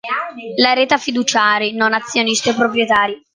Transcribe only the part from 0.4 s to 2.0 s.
La rete ha fiduciari, non ha